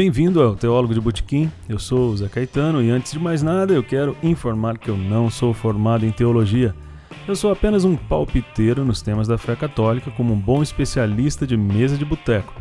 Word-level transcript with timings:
Bem-vindo 0.00 0.42
ao 0.42 0.56
Teólogo 0.56 0.94
de 0.94 1.00
Botequim. 1.00 1.52
Eu 1.68 1.78
sou 1.78 2.08
o 2.08 2.16
Zé 2.16 2.26
Caetano 2.26 2.82
e 2.82 2.88
antes 2.88 3.12
de 3.12 3.18
mais 3.18 3.42
nada 3.42 3.74
eu 3.74 3.82
quero 3.82 4.16
informar 4.22 4.78
que 4.78 4.88
eu 4.88 4.96
não 4.96 5.28
sou 5.28 5.52
formado 5.52 6.06
em 6.06 6.10
teologia. 6.10 6.74
Eu 7.28 7.36
sou 7.36 7.52
apenas 7.52 7.84
um 7.84 7.94
palpiteiro 7.94 8.82
nos 8.82 9.02
temas 9.02 9.28
da 9.28 9.36
fé 9.36 9.54
católica 9.54 10.10
como 10.10 10.32
um 10.32 10.40
bom 10.40 10.62
especialista 10.62 11.46
de 11.46 11.54
mesa 11.54 11.98
de 11.98 12.04
boteco. 12.06 12.54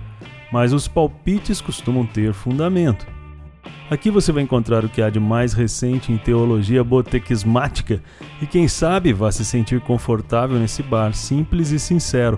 Mas 0.52 0.74
os 0.74 0.86
palpites 0.86 1.62
costumam 1.62 2.06
ter 2.06 2.34
fundamento. 2.34 3.08
Aqui 3.90 4.12
você 4.12 4.34
vai 4.34 4.44
encontrar 4.44 4.84
o 4.84 4.90
que 4.90 5.02
há 5.02 5.10
de 5.10 5.22
mais 5.22 5.54
recente 5.54 6.12
em 6.12 6.18
teologia 6.18 6.84
botequismática 6.84 8.04
e 8.42 8.46
quem 8.46 8.68
sabe 8.68 9.14
vá 9.14 9.32
se 9.32 9.46
sentir 9.46 9.80
confortável 9.80 10.60
nesse 10.60 10.84
bar 10.84 11.14
simples 11.14 11.72
e 11.72 11.80
sincero, 11.80 12.38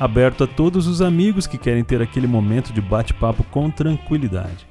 aberto 0.00 0.44
a 0.44 0.46
todos 0.46 0.86
os 0.86 1.02
amigos 1.02 1.46
que 1.46 1.58
querem 1.58 1.84
ter 1.84 2.00
aquele 2.00 2.26
momento 2.26 2.72
de 2.72 2.80
bate-papo 2.80 3.44
com 3.44 3.70
tranquilidade. 3.70 4.66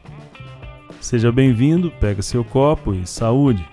Seja 1.00 1.32
bem-vindo, 1.32 1.92
pega 1.92 2.24
seu 2.24 2.44
copo 2.44 2.96
e 2.96 3.06
saúde! 3.06 3.64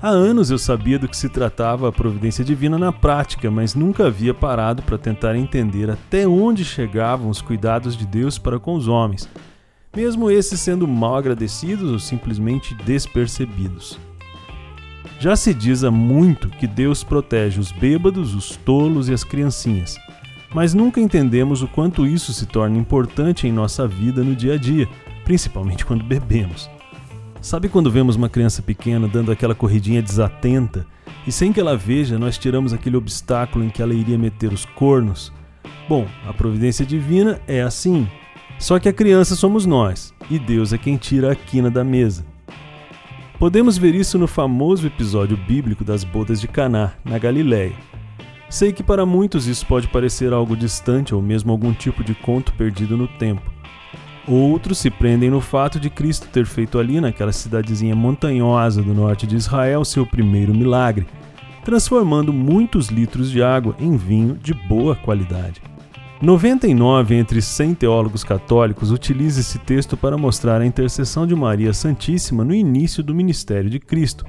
Há 0.00 0.08
anos 0.08 0.50
eu 0.50 0.58
sabia 0.58 0.98
do 0.98 1.08
que 1.08 1.16
se 1.16 1.28
tratava 1.28 1.88
a 1.88 1.92
providência 1.92 2.44
divina 2.44 2.78
na 2.78 2.92
prática, 2.92 3.50
mas 3.50 3.74
nunca 3.74 4.06
havia 4.06 4.34
parado 4.34 4.82
para 4.82 4.98
tentar 4.98 5.34
entender 5.34 5.90
até 5.90 6.28
onde 6.28 6.64
chegavam 6.64 7.28
os 7.28 7.42
cuidados 7.42 7.96
de 7.96 8.06
Deus 8.06 8.38
para 8.38 8.60
com 8.60 8.74
os 8.74 8.86
homens, 8.86 9.28
mesmo 9.96 10.30
esses 10.30 10.60
sendo 10.60 10.86
mal 10.86 11.16
agradecidos 11.16 11.90
ou 11.90 11.98
simplesmente 11.98 12.74
despercebidos. 12.84 13.98
Já 15.24 15.34
se 15.34 15.54
diz 15.54 15.82
há 15.82 15.90
muito 15.90 16.50
que 16.50 16.66
Deus 16.66 17.02
protege 17.02 17.58
os 17.58 17.72
bêbados, 17.72 18.34
os 18.34 18.56
tolos 18.56 19.08
e 19.08 19.14
as 19.14 19.24
criancinhas, 19.24 19.96
mas 20.54 20.74
nunca 20.74 21.00
entendemos 21.00 21.62
o 21.62 21.66
quanto 21.66 22.06
isso 22.06 22.30
se 22.34 22.44
torna 22.44 22.76
importante 22.76 23.46
em 23.46 23.50
nossa 23.50 23.88
vida 23.88 24.22
no 24.22 24.36
dia 24.36 24.52
a 24.52 24.58
dia, 24.58 24.86
principalmente 25.24 25.82
quando 25.82 26.04
bebemos. 26.04 26.68
Sabe 27.40 27.70
quando 27.70 27.90
vemos 27.90 28.16
uma 28.16 28.28
criança 28.28 28.60
pequena 28.60 29.08
dando 29.08 29.32
aquela 29.32 29.54
corridinha 29.54 30.02
desatenta 30.02 30.86
e 31.26 31.32
sem 31.32 31.54
que 31.54 31.60
ela 31.60 31.74
veja 31.74 32.18
nós 32.18 32.36
tiramos 32.36 32.74
aquele 32.74 32.98
obstáculo 32.98 33.64
em 33.64 33.70
que 33.70 33.80
ela 33.80 33.94
iria 33.94 34.18
meter 34.18 34.52
os 34.52 34.66
cornos? 34.66 35.32
Bom, 35.88 36.06
a 36.28 36.34
providência 36.34 36.84
divina 36.84 37.40
é 37.48 37.62
assim. 37.62 38.06
Só 38.58 38.78
que 38.78 38.90
a 38.90 38.92
criança 38.92 39.34
somos 39.34 39.64
nós 39.64 40.12
e 40.28 40.38
Deus 40.38 40.74
é 40.74 40.76
quem 40.76 40.98
tira 40.98 41.32
a 41.32 41.34
quina 41.34 41.70
da 41.70 41.82
mesa. 41.82 42.33
Podemos 43.44 43.76
ver 43.76 43.94
isso 43.94 44.18
no 44.18 44.26
famoso 44.26 44.86
episódio 44.86 45.36
bíblico 45.36 45.84
das 45.84 46.02
bodas 46.02 46.40
de 46.40 46.48
Caná, 46.48 46.92
na 47.04 47.18
Galiléia. 47.18 47.74
Sei 48.48 48.72
que 48.72 48.82
para 48.82 49.04
muitos 49.04 49.46
isso 49.46 49.66
pode 49.66 49.86
parecer 49.86 50.32
algo 50.32 50.56
distante 50.56 51.14
ou 51.14 51.20
mesmo 51.20 51.52
algum 51.52 51.70
tipo 51.74 52.02
de 52.02 52.14
conto 52.14 52.54
perdido 52.54 52.96
no 52.96 53.06
tempo. 53.06 53.42
Outros 54.26 54.78
se 54.78 54.88
prendem 54.88 55.28
no 55.28 55.42
fato 55.42 55.78
de 55.78 55.90
Cristo 55.90 56.26
ter 56.32 56.46
feito 56.46 56.78
ali, 56.78 57.02
naquela 57.02 57.32
cidadezinha 57.32 57.94
montanhosa 57.94 58.82
do 58.82 58.94
norte 58.94 59.26
de 59.26 59.36
Israel, 59.36 59.84
seu 59.84 60.06
primeiro 60.06 60.54
milagre, 60.54 61.06
transformando 61.66 62.32
muitos 62.32 62.88
litros 62.88 63.30
de 63.30 63.42
água 63.42 63.76
em 63.78 63.94
vinho 63.94 64.38
de 64.38 64.54
boa 64.54 64.96
qualidade. 64.96 65.60
99 66.22 67.14
entre 67.14 67.42
100 67.42 67.74
teólogos 67.74 68.24
católicos 68.24 68.90
utilizam 68.90 69.40
esse 69.40 69.58
texto 69.58 69.96
para 69.96 70.16
mostrar 70.16 70.60
a 70.60 70.66
intercessão 70.66 71.26
de 71.26 71.34
Maria 71.34 71.72
Santíssima 71.72 72.44
no 72.44 72.54
início 72.54 73.02
do 73.02 73.14
ministério 73.14 73.68
de 73.68 73.78
Cristo. 73.78 74.24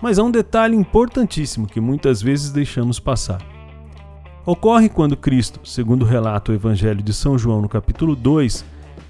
Mas 0.00 0.18
há 0.18 0.22
um 0.22 0.30
detalhe 0.30 0.76
importantíssimo 0.76 1.66
que 1.66 1.80
muitas 1.80 2.22
vezes 2.22 2.50
deixamos 2.50 2.98
passar. 2.98 3.40
Ocorre 4.46 4.88
quando 4.88 5.16
Cristo, 5.16 5.60
segundo 5.64 6.04
relata 6.04 6.50
o 6.50 6.54
Evangelho 6.54 7.02
de 7.02 7.12
São 7.12 7.38
João 7.38 7.62
no 7.62 7.68
capítulo 7.68 8.16
2, 8.16 8.64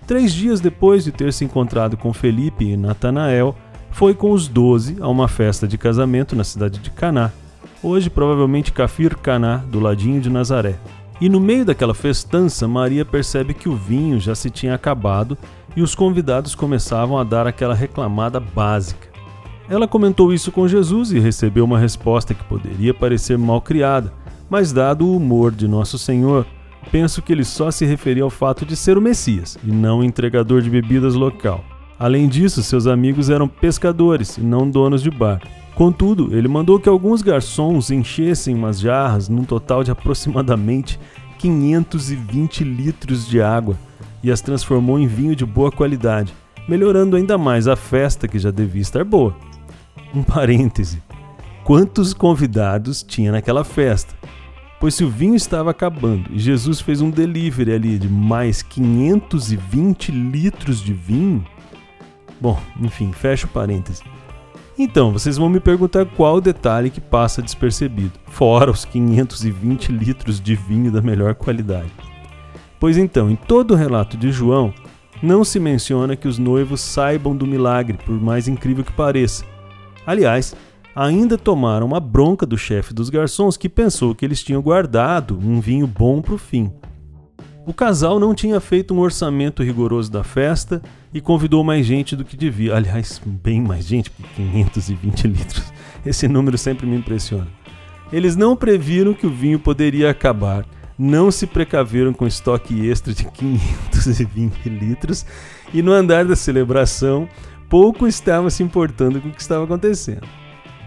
Três 0.07 0.33
dias 0.33 0.61
depois 0.61 1.05
de 1.05 1.13
ter 1.13 1.33
se 1.33 1.45
encontrado 1.45 1.97
com 1.97 2.13
Felipe 2.13 2.65
e 2.65 2.77
Natanael, 2.77 3.57
foi 3.91 4.15
com 4.15 4.33
os 4.33 4.49
doze 4.49 4.97
a 5.01 5.09
uma 5.09 5.29
festa 5.29 5.67
de 5.69 5.79
casamento 5.79 6.35
na 6.35 6.45
cidade 6.45 6.81
de 6.81 6.91
Caná, 6.91 7.31
hoje 7.83 8.11
provavelmente 8.11 8.73
Cafir 8.73 9.17
Caná, 9.17 9.59
do 9.59 9.79
ladinho 9.79 10.21
de 10.21 10.29
Nazaré. 10.29 10.77
E 11.23 11.29
no 11.29 11.39
meio 11.39 11.65
daquela 11.65 11.95
festança, 11.95 12.67
Maria 12.67 13.05
percebe 13.05 13.55
que 13.55 13.69
o 13.69 13.77
vinho 13.77 14.19
já 14.19 14.35
se 14.35 14.51
tinha 14.51 14.75
acabado 14.75 15.39
e 15.77 15.81
os 15.81 15.95
convidados 15.95 16.57
começavam 16.57 17.17
a 17.17 17.23
dar 17.23 17.47
aquela 17.47 17.77
reclamada 17.77 18.41
básica. 18.41 19.07
Ela 19.69 19.87
comentou 19.87 20.33
isso 20.33 20.51
com 20.51 20.67
Jesus 20.67 21.13
e 21.13 21.21
recebeu 21.21 21.65
uma 21.65 21.79
resposta 21.79 22.35
que 22.35 22.43
poderia 22.43 22.93
parecer 22.93 23.39
mal 23.39 23.61
criada, 23.61 24.13
mas 24.51 24.73
dado 24.73 25.07
o 25.07 25.17
humor 25.17 25.53
de 25.53 25.69
nosso 25.69 25.97
Senhor, 25.97 26.45
penso 26.91 27.23
que 27.23 27.33
ele 27.33 27.45
só 27.45 27.71
se 27.71 27.87
referia 27.87 28.25
ao 28.25 28.29
fato 28.29 28.67
de 28.67 28.75
ser 28.75 28.99
o 28.99 29.01
Messias 29.01 29.57
e 29.63 29.71
não 29.71 30.01
o 30.01 30.05
entregador 30.05 30.61
de 30.61 30.69
bebidas 30.69 31.15
local. 31.15 31.65
Além 32.01 32.27
disso, 32.27 32.65
seus 32.65 32.89
amigos 32.89 33.31
eram 33.31 33.47
pescadores 33.47 34.39
e 34.39 34.41
não 34.41 34.69
donos 34.69 35.01
de 35.01 35.11
bar. 35.13 35.41
Contudo, 35.75 36.37
ele 36.37 36.49
mandou 36.49 36.79
que 36.79 36.89
alguns 36.89 37.23
garçons 37.23 37.91
enchessem 37.91 38.55
umas 38.55 38.79
jarras 38.79 39.29
num 39.29 39.45
total 39.45 39.83
de 39.83 39.91
aproximadamente 39.91 41.01
520 41.39 42.63
litros 42.63 43.27
de 43.27 43.41
água 43.41 43.77
e 44.23 44.31
as 44.31 44.41
transformou 44.41 44.99
em 44.99 45.07
vinho 45.07 45.35
de 45.35 45.45
boa 45.45 45.73
qualidade, 45.73 46.33
melhorando 46.69 47.17
ainda 47.17 47.37
mais 47.37 47.67
a 47.67 47.75
festa 47.75 48.29
que 48.29 48.39
já 48.39 48.51
devia 48.51 48.83
estar 48.83 49.03
boa. 49.03 49.35
Um 50.15 50.23
parêntese: 50.23 51.03
quantos 51.65 52.13
convidados 52.13 53.03
tinha 53.03 53.33
naquela 53.33 53.65
festa? 53.65 54.15
Pois 54.79 54.95
se 54.95 55.05
o 55.05 55.11
vinho 55.11 55.37
estava 55.37 55.71
acabando 55.71 56.31
e 56.33 56.39
Jesus 56.39 56.81
fez 56.81 57.01
um 57.01 57.09
delivery 57.09 57.73
ali 57.73 57.99
de 57.99 58.09
mais 58.09 58.63
520 58.63 60.11
litros 60.11 60.81
de 60.81 60.93
vinho. 60.93 61.45
Bom, 62.41 62.61
enfim, 62.81 63.13
fecha 63.13 63.47
o 63.47 63.51
parêntese. 63.51 64.03
Então, 64.83 65.13
vocês 65.13 65.37
vão 65.37 65.49
me 65.49 65.61
perguntar 65.61 66.05
qual 66.05 66.39
o 66.39 66.41
detalhe 66.41 66.91
que 66.91 67.01
passa 67.01 67.41
despercebido, 67.41 68.19
fora 68.27 68.69
os 68.69 68.85
520 68.85 69.93
litros 69.93 70.41
de 70.41 70.57
vinho 70.57 70.91
da 70.91 71.01
melhor 71.01 71.37
qualidade. 71.37 71.93
Pois 72.81 72.99
então, 72.99 73.31
em 73.31 73.37
todo 73.37 73.75
o 73.75 73.77
relato 73.77 74.17
de 74.17 74.33
João, 74.33 74.75
não 75.23 75.45
se 75.45 75.61
menciona 75.61 76.17
que 76.17 76.27
os 76.27 76.37
noivos 76.37 76.81
saibam 76.81 77.37
do 77.37 77.47
milagre, 77.47 77.97
por 77.97 78.21
mais 78.21 78.49
incrível 78.49 78.83
que 78.83 78.91
pareça. 78.91 79.45
Aliás, 80.05 80.53
ainda 80.97 81.39
tomaram 81.39 81.87
uma 81.87 82.01
bronca 82.01 82.45
do 82.45 82.59
chefe 82.59 82.93
dos 82.93 83.09
garçons 83.09 83.57
que 83.57 83.69
pensou 83.69 84.17
que 84.17 84.25
eles 84.25 84.43
tinham 84.43 84.61
guardado 84.61 85.39
um 85.39 85.61
vinho 85.61 85.87
bom 85.87 86.21
para 86.21 86.35
o 86.35 86.39
fim. 86.39 86.73
O 87.65 87.73
casal 87.73 88.19
não 88.19 88.35
tinha 88.35 88.59
feito 88.59 88.93
um 88.93 88.99
orçamento 88.99 89.63
rigoroso 89.63 90.11
da 90.11 90.25
festa 90.25 90.83
e 91.15 91.21
convidou 91.21 91.63
mais 91.63 91.87
gente 91.87 92.17
do 92.17 92.25
que 92.25 92.37
devia. 92.37 92.75
Aliás, 92.75 93.23
bem 93.25 93.61
mais 93.61 93.87
gente, 93.87 94.11
520 94.35 95.29
litros. 95.29 95.73
Esse 96.05 96.27
número 96.27 96.59
sempre 96.59 96.87
me 96.87 96.97
impressiona. 96.97 97.47
Eles 98.13 98.35
não 98.35 98.57
previram 98.57 99.15
que 99.15 99.29
o 99.29 99.31
vinho 99.31 99.61
poderia 99.61 100.11
acabar, 100.11 100.67
não 100.99 101.31
se 101.31 101.47
precaveram 101.47 102.13
com 102.13 102.27
estoque 102.27 102.89
extra 102.89 103.15
de 103.15 103.25
520 103.25 104.69
litros 104.69 105.25
e 105.73 105.83
no 105.83 105.93
andar 105.93 106.25
da 106.25 106.35
celebração 106.35 107.29
pouco 107.69 108.09
estava 108.09 108.51
se 108.51 108.63
importando 108.65 109.21
com 109.21 109.29
o 109.29 109.33
que 109.33 109.41
estava 109.41 109.65
acontecendo. 109.65 110.27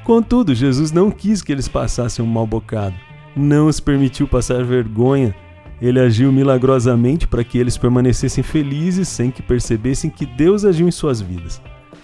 Contudo, 0.04 0.54
Jesus 0.54 0.92
não 0.92 1.10
quis 1.10 1.42
que 1.42 1.54
eles 1.54 1.70
passassem 1.70 2.24
um 2.24 2.28
mau 2.28 2.46
bocado, 2.46 2.96
não 3.34 3.68
os 3.68 3.80
permitiu 3.80 4.28
passar 4.28 4.64
vergonha. 4.64 5.34
Ele 5.82 6.00
agiu 6.00 6.32
milagrosamente 6.32 7.28
para 7.28 7.44
que 7.44 7.58
eles 7.58 7.78
permanecessem 7.78 8.44
felizes 8.44 9.08
sem 9.08 9.30
que 9.30 9.42
percebessem 9.42 10.10
que 10.10 10.26
Deus 10.26 10.64
agiu 10.64 10.88
em 10.88 10.92
suas 10.92 11.22
vidas. 11.22 11.62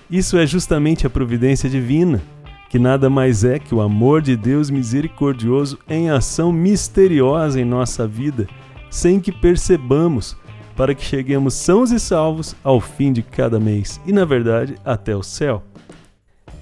Isso 0.09 0.37
é 0.37 0.45
justamente 0.45 1.07
a 1.07 1.09
providência 1.09 1.69
divina, 1.69 2.21
que 2.69 2.77
nada 2.77 3.09
mais 3.09 3.43
é 3.43 3.59
que 3.59 3.73
o 3.73 3.81
amor 3.81 4.21
de 4.21 4.35
Deus 4.35 4.69
misericordioso 4.69 5.79
em 5.89 6.09
ação 6.09 6.51
misteriosa 6.51 7.59
em 7.59 7.65
nossa 7.65 8.07
vida, 8.07 8.47
sem 8.89 9.19
que 9.19 9.31
percebamos, 9.31 10.35
para 10.75 10.95
que 10.95 11.03
cheguemos 11.03 11.53
sãos 11.53 11.91
e 11.91 11.99
salvos 11.99 12.55
ao 12.63 12.79
fim 12.79 13.13
de 13.13 13.21
cada 13.21 13.59
mês 13.59 14.01
e, 14.05 14.11
na 14.11 14.25
verdade, 14.25 14.75
até 14.83 15.15
o 15.15 15.21
céu. 15.21 15.63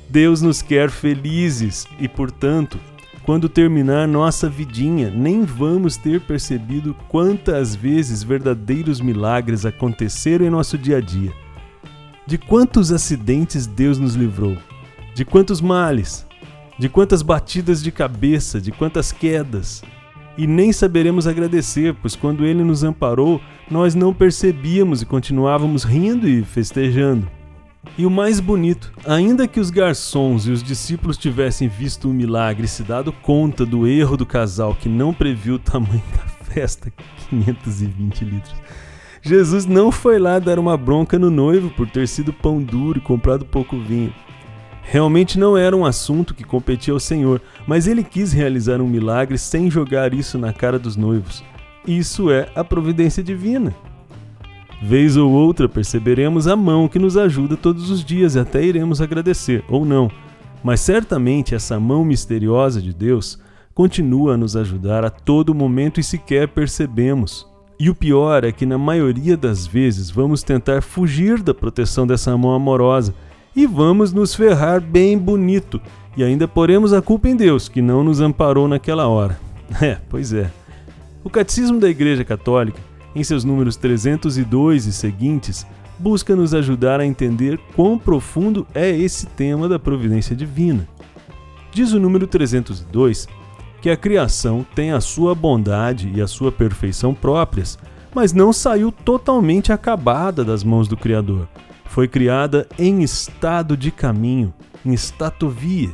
Deus 0.09 0.41
nos 0.41 0.61
quer 0.61 0.89
felizes 0.89 1.87
e, 1.99 2.07
portanto, 2.07 2.79
quando 3.29 3.47
terminar 3.47 4.07
nossa 4.07 4.49
vidinha, 4.49 5.11
nem 5.11 5.43
vamos 5.43 5.95
ter 5.95 6.19
percebido 6.19 6.95
quantas 7.07 7.75
vezes 7.75 8.23
verdadeiros 8.23 8.99
milagres 8.99 9.67
aconteceram 9.67 10.47
em 10.47 10.49
nosso 10.49 10.79
dia 10.79 10.97
a 10.97 10.99
dia. 10.99 11.31
De 12.25 12.39
quantos 12.39 12.91
acidentes 12.91 13.67
Deus 13.67 13.99
nos 13.99 14.15
livrou, 14.15 14.57
de 15.13 15.23
quantos 15.23 15.61
males, 15.61 16.25
de 16.79 16.89
quantas 16.89 17.21
batidas 17.21 17.83
de 17.83 17.91
cabeça, 17.91 18.59
de 18.59 18.71
quantas 18.71 19.11
quedas. 19.11 19.83
E 20.35 20.47
nem 20.47 20.73
saberemos 20.73 21.27
agradecer, 21.27 21.93
pois 22.01 22.15
quando 22.15 22.47
Ele 22.47 22.63
nos 22.63 22.83
amparou, 22.83 23.39
nós 23.69 23.93
não 23.93 24.11
percebíamos 24.11 25.03
e 25.03 25.05
continuávamos 25.05 25.83
rindo 25.83 26.27
e 26.27 26.43
festejando. 26.43 27.29
E 27.97 28.05
o 28.05 28.09
mais 28.09 28.39
bonito, 28.39 28.91
ainda 29.05 29.47
que 29.47 29.59
os 29.59 29.69
garçons 29.69 30.47
e 30.47 30.51
os 30.51 30.61
discípulos 30.61 31.17
tivessem 31.17 31.67
visto 31.67 32.09
o 32.09 32.13
milagre 32.13 32.65
e 32.65 32.67
se 32.67 32.83
dado 32.83 33.11
conta 33.11 33.65
do 33.65 33.87
erro 33.87 34.17
do 34.17 34.25
casal 34.25 34.75
que 34.75 34.89
não 34.89 35.13
previu 35.13 35.55
o 35.55 35.59
tamanho 35.59 36.03
da 36.15 36.45
festa 36.45 36.91
520 37.29 38.25
litros. 38.25 38.55
Jesus 39.21 39.65
não 39.65 39.91
foi 39.91 40.17
lá 40.17 40.39
dar 40.39 40.59
uma 40.59 40.77
bronca 40.77 41.19
no 41.19 41.29
noivo 41.29 41.69
por 41.69 41.89
ter 41.89 42.07
sido 42.07 42.31
pão 42.31 42.61
duro 42.61 42.99
e 42.99 43.01
comprado 43.01 43.45
pouco 43.45 43.77
vinho. 43.77 44.13
Realmente 44.81 45.37
não 45.37 45.57
era 45.57 45.75
um 45.75 45.85
assunto 45.85 46.33
que 46.33 46.43
competia 46.43 46.93
ao 46.93 46.99
Senhor, 46.99 47.41
mas 47.67 47.85
ele 47.85 48.03
quis 48.03 48.31
realizar 48.33 48.81
um 48.81 48.87
milagre 48.87 49.37
sem 49.37 49.69
jogar 49.69 50.13
isso 50.13 50.37
na 50.37 50.51
cara 50.51 50.79
dos 50.79 50.95
noivos. 50.95 51.43
Isso 51.85 52.31
é 52.31 52.49
a 52.55 52.63
providência 52.63 53.21
divina. 53.21 53.75
Vez 54.81 55.17
ou 55.17 55.31
outra 55.31 55.67
perceberemos 55.67 56.47
a 56.47 56.55
mão 56.55 56.87
que 56.87 56.97
nos 56.97 57.17
ajuda 57.17 57.57
todos 57.57 57.89
os 57.89 58.03
dias 58.03 58.35
e 58.35 58.39
até 58.39 58.63
iremos 58.63 59.01
agradecer, 59.01 59.63
ou 59.67 59.83
não. 59.83 60.09
Mas 60.63 60.79
certamente 60.79 61.53
essa 61.53 61.79
mão 61.79 62.05
misteriosa 62.05 62.81
de 62.81 62.93
Deus 62.93 63.37
continua 63.73 64.33
a 64.33 64.37
nos 64.37 64.55
ajudar 64.55 65.03
a 65.03 65.09
todo 65.09 65.55
momento 65.55 65.99
e 65.99 66.03
sequer 66.03 66.47
percebemos. 66.47 67.47
E 67.79 67.89
o 67.89 67.95
pior 67.95 68.43
é 68.43 68.51
que 68.51 68.65
na 68.65 68.77
maioria 68.77 69.37
das 69.37 69.65
vezes 69.65 70.09
vamos 70.09 70.43
tentar 70.43 70.81
fugir 70.81 71.41
da 71.41 71.53
proteção 71.53 72.05
dessa 72.05 72.35
mão 72.37 72.53
amorosa 72.53 73.13
e 73.55 73.65
vamos 73.65 74.11
nos 74.11 74.35
ferrar 74.35 74.81
bem 74.81 75.17
bonito 75.17 75.81
e 76.15 76.23
ainda 76.23 76.47
poremos 76.47 76.91
a 76.91 77.01
culpa 77.01 77.29
em 77.29 77.35
Deus 77.35 77.69
que 77.69 77.81
não 77.81 78.03
nos 78.03 78.19
amparou 78.19 78.67
naquela 78.67 79.07
hora. 79.07 79.39
É, 79.81 79.97
pois 80.09 80.33
é. 80.33 80.49
O 81.23 81.29
Catecismo 81.29 81.79
da 81.79 81.87
Igreja 81.87 82.25
Católica, 82.25 82.81
em 83.15 83.23
seus 83.23 83.43
números 83.43 83.75
302 83.75 84.85
e 84.85 84.93
seguintes, 84.93 85.65
busca 85.97 86.35
nos 86.35 86.53
ajudar 86.53 86.99
a 86.99 87.05
entender 87.05 87.59
quão 87.75 87.97
profundo 87.97 88.65
é 88.73 88.89
esse 88.89 89.25
tema 89.25 89.67
da 89.67 89.77
providência 89.77 90.35
divina. 90.35 90.87
Diz 91.71 91.91
o 91.91 91.99
número 91.99 92.25
302 92.25 93.27
que 93.81 93.89
a 93.89 93.97
criação 93.97 94.65
tem 94.75 94.91
a 94.91 94.99
sua 94.99 95.33
bondade 95.33 96.11
e 96.13 96.21
a 96.21 96.27
sua 96.27 96.51
perfeição 96.51 97.13
próprias, 97.13 97.77
mas 98.13 98.33
não 98.33 98.51
saiu 98.51 98.91
totalmente 98.91 99.71
acabada 99.71 100.43
das 100.43 100.63
mãos 100.63 100.87
do 100.87 100.97
Criador. 100.97 101.47
Foi 101.85 102.07
criada 102.07 102.67
em 102.77 103.01
estado 103.01 103.77
de 103.77 103.91
caminho, 103.91 104.53
em 104.85 104.93
statovia, 104.93 105.89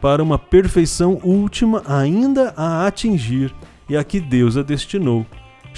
para 0.00 0.22
uma 0.22 0.38
perfeição 0.38 1.20
última 1.22 1.82
ainda 1.86 2.54
a 2.56 2.86
atingir 2.86 3.54
e 3.88 3.96
a 3.96 4.04
que 4.04 4.20
Deus 4.20 4.56
a 4.56 4.62
destinou. 4.62 5.26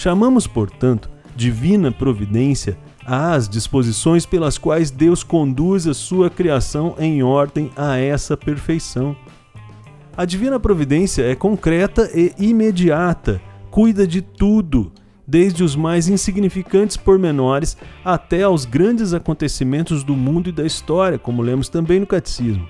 Chamamos, 0.01 0.47
portanto, 0.47 1.11
divina 1.37 1.93
providência 1.93 2.79
às 3.05 3.47
disposições 3.47 4.25
pelas 4.25 4.57
quais 4.57 4.91
Deus 4.91 5.23
conduz 5.23 5.87
a 5.87 5.93
sua 5.93 6.31
criação 6.31 6.95
em 6.99 7.23
ordem 7.23 7.71
a 7.77 7.99
essa 7.99 8.35
perfeição. 8.35 9.15
A 10.17 10.25
divina 10.25 10.59
providência 10.59 11.23
é 11.25 11.35
concreta 11.35 12.11
e 12.15 12.33
imediata, 12.39 13.43
cuida 13.71 14.07
de 14.07 14.23
tudo, 14.23 14.91
desde 15.27 15.63
os 15.63 15.77
mais 15.77 16.09
insignificantes 16.09 16.97
pormenores 16.97 17.77
até 18.03 18.45
aos 18.45 18.65
grandes 18.65 19.13
acontecimentos 19.13 20.03
do 20.03 20.17
mundo 20.17 20.49
e 20.49 20.53
da 20.53 20.65
história, 20.65 21.19
como 21.19 21.43
lemos 21.43 21.69
também 21.69 22.01
no 22.01 22.07
Catecismo. 22.07 22.67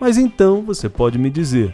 Mas 0.00 0.18
então 0.18 0.62
você 0.62 0.88
pode 0.88 1.16
me 1.16 1.30
dizer: 1.30 1.72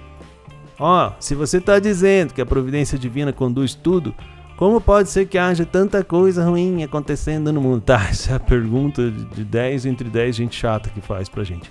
ó, 0.79 1.09
oh, 1.09 1.13
se 1.19 1.35
você 1.35 1.57
está 1.57 1.79
dizendo 1.79 2.35
que 2.35 2.43
a 2.43 2.47
providência 2.47 2.99
divina 2.99 3.33
conduz 3.33 3.75
tudo, 3.75 4.15
como 4.63 4.81
pode 4.81 5.11
ser 5.11 5.27
que 5.27 5.37
haja 5.37 5.67
tanta 5.67 6.05
coisa 6.05 6.45
ruim 6.45 6.85
acontecendo 6.85 7.53
no 7.53 7.61
mundo? 7.61 7.83
Tá, 7.85 8.07
essa 8.09 8.31
é 8.31 8.37
a 8.37 8.39
pergunta 8.39 9.11
de 9.11 9.43
10 9.43 9.87
entre 9.87 10.09
10 10.09 10.37
gente 10.37 10.55
chata 10.55 10.89
que 10.89 11.01
faz 11.01 11.29
pra 11.29 11.43
gente. 11.43 11.69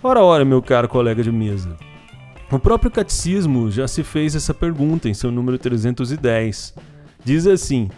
Ora, 0.00 0.22
ora, 0.22 0.44
meu 0.44 0.62
caro 0.62 0.88
colega 0.88 1.20
de 1.20 1.32
mesa. 1.32 1.76
O 2.48 2.60
próprio 2.60 2.92
catecismo 2.92 3.72
já 3.72 3.88
se 3.88 4.04
fez 4.04 4.36
essa 4.36 4.54
pergunta 4.54 5.08
em 5.08 5.14
seu 5.14 5.32
número 5.32 5.58
310. 5.58 6.74
Diz 7.24 7.44
assim: 7.48 7.88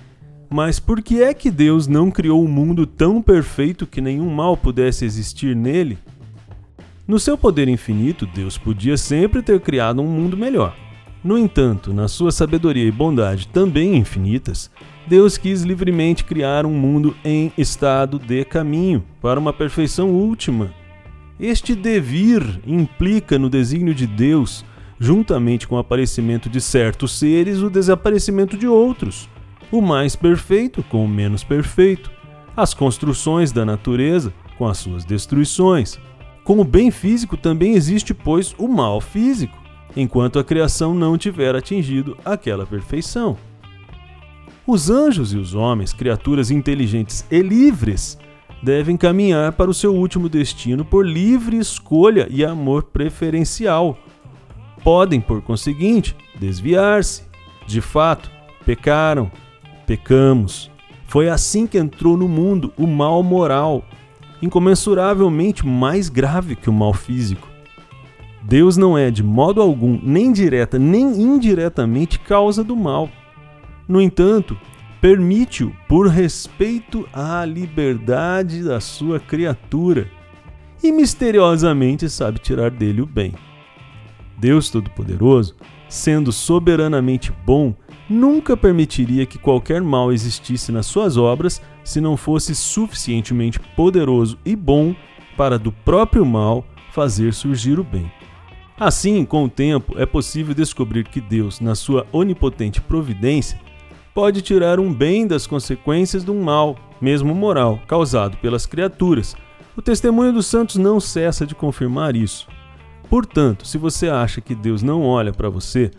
Mas 0.49 0.81
por 0.81 1.03
que 1.03 1.23
é 1.23 1.35
que 1.35 1.51
Deus 1.51 1.87
não 1.87 2.11
criou 2.11 2.43
um 2.43 2.49
mundo 2.49 2.87
tão 2.87 3.21
perfeito 3.21 3.87
que 3.87 4.01
nenhum 4.01 4.31
mal 4.31 4.57
pudesse 4.57 5.05
existir 5.05 5.55
nele? 5.55 5.99
No 7.07 7.19
seu 7.19 7.37
poder 7.37 7.69
infinito, 7.69 8.25
Deus 8.25 8.57
podia 8.57 8.97
sempre 8.97 9.43
ter 9.43 9.61
criado 9.61 10.01
um 10.01 10.09
mundo 10.09 10.35
melhor. 10.35 10.75
No 11.25 11.39
entanto, 11.39 11.93
na 11.93 12.07
sua 12.07 12.31
sabedoria 12.31 12.85
e 12.85 12.93
bondade 12.93 13.49
também 13.49 13.97
infinitas, 13.97 14.71
Deus 15.07 15.37
quis 15.39 15.63
livremente 15.63 16.23
criar 16.23 16.67
um 16.67 16.75
mundo 16.75 17.17
em 17.25 17.51
estado 17.59 18.19
de 18.19 18.45
caminho 18.45 19.03
para 19.21 19.41
uma 19.41 19.53
perfeição 19.53 20.11
última 20.11 20.71
este 21.39 21.75
devir 21.75 22.61
implica 22.65 23.37
no 23.39 23.51
desígnio 23.51 23.93
de 23.93 24.07
Deus, 24.07 24.65
juntamente 25.01 25.67
com 25.67 25.75
o 25.75 25.79
aparecimento 25.79 26.49
de 26.49 26.61
certos 26.61 27.19
seres, 27.19 27.61
o 27.61 27.69
desaparecimento 27.69 28.57
de 28.57 28.69
outros, 28.69 29.29
o 29.73 29.83
mais 29.83 30.15
perfeito 30.15 30.81
com 30.85 31.05
o 31.05 31.09
menos 31.09 31.43
perfeito, 31.43 32.09
as 32.57 32.73
construções 32.73 33.51
da 33.51 33.65
natureza 33.65 34.33
com 34.57 34.69
as 34.69 34.79
suas 34.79 35.05
destruições. 35.05 35.99
Com 36.45 36.61
o 36.61 36.65
bem 36.65 36.93
físico 36.93 37.37
também 37.37 37.75
existe, 37.75 38.15
pois, 38.15 38.55
o 38.57 38.69
mal 38.69 39.01
físico, 39.01 39.59
enquanto 39.97 40.39
a 40.39 40.45
criação 40.45 40.95
não 40.95 41.17
tiver 41.17 41.55
atingido 41.55 42.17
aquela 42.25 42.67
perfeição. 42.67 43.37
Os 44.67 44.89
anjos 44.89 45.33
e 45.33 45.37
os 45.37 45.55
homens, 45.55 45.93
criaturas 45.93 46.51
inteligentes 46.51 47.25
e 47.31 47.41
livres, 47.43 48.19
devem 48.63 48.97
caminhar 48.97 49.53
para 49.53 49.71
o 49.71 49.75
seu 49.75 49.95
último 49.95 50.27
destino 50.27 50.85
por 50.85 51.07
livre 51.07 51.59
escolha 51.59 52.27
e 52.31 52.43
amor 52.43 52.85
preferencial. 52.85 53.99
Podem, 54.83 55.21
por 55.21 55.43
conseguinte, 55.43 56.17
desviar-se. 56.41 57.25
De 57.67 57.83
fato, 57.83 58.31
pecaram, 58.65 59.31
pecamos. 59.87 60.71
Foi 61.07 61.29
assim 61.29 61.67
que 61.67 61.77
entrou 61.77 62.17
no 62.17 62.27
mundo 62.27 62.73
o 62.77 62.87
mal 62.87 63.23
moral, 63.23 63.85
incomensuravelmente 64.41 65.67
mais 65.67 66.09
grave 66.09 66.57
que 66.57 66.71
o 66.71 66.73
mal 66.73 66.95
físico. 66.95 67.54
Deus 68.47 68.77
não 68.77 68.97
é 68.97 69.11
de 69.11 69.23
modo 69.23 69.63
algum, 69.63 69.99
nem 70.03 70.31
direta 70.31 70.79
nem 70.79 71.19
indiretamente, 71.19 72.19
causa 72.19 72.63
do 72.63 72.77
mal. 72.77 73.09
No 73.89 74.03
entanto, 74.03 74.55
permite-o 75.01 75.75
por 75.89 76.09
respeito 76.09 77.09
à 77.11 77.43
liberdade 77.47 78.63
da 78.63 78.81
sua 78.81 79.19
criatura 79.19 80.11
e 80.83 80.93
misteriosamente 80.93 82.11
sabe 82.11 82.39
tirar 82.39 82.71
dele 82.71 83.01
o 83.01 83.07
bem. 83.07 83.33
Deus 84.37 84.69
Todo-Poderoso, 84.69 85.57
sendo 85.89 86.31
soberanamente 86.31 87.33
bom, 87.47 87.75
nunca 88.11 88.55
permitiria 88.59 89.25
que 89.25 89.39
qualquer 89.39 89.81
mal 89.81 90.13
existisse 90.13 90.71
nas 90.71 90.85
suas 90.85 91.17
obras 91.17 91.63
se 91.83 91.99
não 91.99 92.15
fosse 92.15 92.55
suficientemente 92.55 93.59
poderoso 93.75 94.39
e 94.45 94.55
bom 94.55 94.95
para 95.35 95.59
do 95.59 95.73
próprio 95.73 96.27
mal 96.27 96.63
fazer 96.93 97.33
surgir 97.33 97.81
o 97.81 97.85
bem. 97.85 98.11
Assim, 98.79 99.25
com 99.25 99.45
o 99.45 99.49
tempo, 99.49 99.95
é 99.97 100.05
possível 100.05 100.53
descobrir 100.53 101.05
que 101.05 101.21
Deus, 101.21 101.61
na 101.61 101.77
sua 101.77 102.07
onipotente 102.13 102.81
providência, 102.81 103.61
pode 104.13 104.43
tirar 104.43 104.81
um 104.81 104.93
bem 104.93 105.27
das 105.27 105.47
consequências 105.47 106.25
de 106.25 106.31
um 106.31 106.43
mal, 106.43 106.77
mesmo 107.01 107.35
moral, 107.35 107.81
causado 107.87 108.37
pelas 108.39 108.67
criaturas. 108.67 109.37
O 109.77 109.83
testemunho 109.83 110.33
dos 110.33 110.47
santos 110.47 110.77
não 110.77 110.99
cessa 110.99 111.47
de 111.47 111.55
confirmar 111.55 112.17
isso. 112.17 112.49
Portanto, 113.09 113.67
se 113.67 113.79
você 113.79 114.09
acha 114.09 114.41
que 114.41 114.55
Deus 114.55 114.83
não 114.83 115.03
olha 115.03 115.33
para 115.33 115.49
você, 115.49 115.91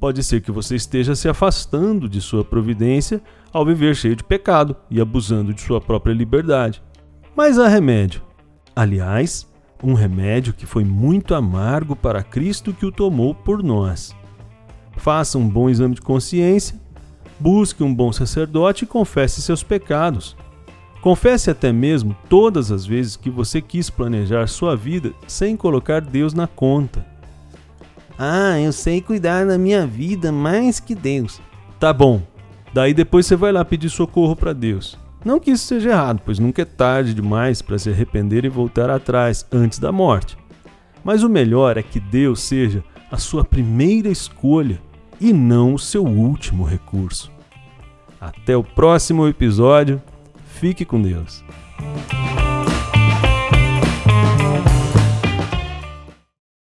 pode 0.00 0.22
ser 0.24 0.40
que 0.40 0.50
você 0.50 0.74
esteja 0.74 1.14
se 1.14 1.28
afastando 1.28 2.08
de 2.08 2.20
sua 2.20 2.44
providência 2.44 3.22
ao 3.52 3.64
viver 3.64 3.94
cheio 3.94 4.16
de 4.16 4.24
pecado 4.24 4.74
e 4.90 5.00
abusando 5.00 5.54
de 5.54 5.60
sua 5.60 5.80
própria 5.80 6.12
liberdade. 6.12 6.82
Mas 7.36 7.58
há 7.58 7.68
remédio. 7.68 8.22
Aliás, 8.74 9.48
um 9.82 9.94
remédio 9.94 10.52
que 10.52 10.66
foi 10.66 10.84
muito 10.84 11.34
amargo 11.34 11.94
para 11.94 12.22
Cristo 12.22 12.72
que 12.72 12.86
o 12.86 12.92
tomou 12.92 13.34
por 13.34 13.62
nós. 13.62 14.14
Faça 14.96 15.38
um 15.38 15.48
bom 15.48 15.68
exame 15.68 15.94
de 15.94 16.00
consciência 16.00 16.84
Busque 17.38 17.82
um 17.82 17.92
bom 17.92 18.12
sacerdote 18.12 18.84
e 18.84 18.86
confesse 18.86 19.42
seus 19.42 19.62
pecados. 19.62 20.36
Confesse 21.00 21.50
até 21.50 21.72
mesmo 21.72 22.16
todas 22.28 22.70
as 22.72 22.86
vezes 22.86 23.16
que 23.16 23.28
você 23.28 23.60
quis 23.60 23.90
planejar 23.90 24.46
sua 24.46 24.74
vida 24.76 25.12
sem 25.26 25.56
colocar 25.56 26.00
Deus 26.00 26.32
na 26.32 26.46
conta. 26.46 27.04
Ah, 28.18 28.58
eu 28.60 28.72
sei 28.72 29.00
cuidar 29.00 29.44
da 29.44 29.58
minha 29.58 29.86
vida 29.86 30.30
mais 30.30 30.80
que 30.80 30.94
Deus. 30.94 31.40
Tá 31.78 31.92
bom. 31.92 32.22
Daí 32.72 32.94
depois 32.94 33.26
você 33.26 33.36
vai 33.36 33.52
lá 33.52 33.64
pedir 33.64 33.90
socorro 33.90 34.34
para 34.34 34.52
Deus. 34.52 34.96
Não 35.24 35.40
que 35.40 35.50
isso 35.50 35.66
seja 35.66 35.90
errado, 35.90 36.20
pois 36.24 36.38
nunca 36.38 36.62
é 36.62 36.64
tarde 36.66 37.14
demais 37.14 37.62
para 37.62 37.78
se 37.78 37.88
arrepender 37.88 38.44
e 38.44 38.48
voltar 38.48 38.90
atrás 38.90 39.46
antes 39.50 39.78
da 39.78 39.90
morte. 39.90 40.36
Mas 41.02 41.22
o 41.22 41.28
melhor 41.28 41.78
é 41.78 41.82
que 41.82 41.98
Deus 41.98 42.40
seja 42.40 42.84
a 43.10 43.16
sua 43.16 43.44
primeira 43.44 44.08
escolha 44.08 44.80
e 45.20 45.32
não 45.32 45.74
o 45.74 45.78
seu 45.78 46.04
último 46.04 46.64
recurso. 46.64 47.32
Até 48.20 48.56
o 48.56 48.64
próximo 48.64 49.26
episódio. 49.26 50.02
Fique 50.46 50.84
com 50.84 51.00
Deus. 51.00 51.44